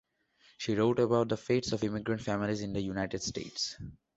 She 0.57 0.73
wrote 0.73 0.97
about 0.97 1.29
the 1.29 1.37
fates 1.37 1.71
of 1.73 1.83
emigrant 1.83 2.21
families 2.21 2.61
in 2.61 2.73
the 2.73 2.81
United 2.81 3.21
States. 3.21 3.77